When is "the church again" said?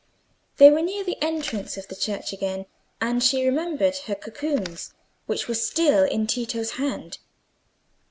1.87-2.65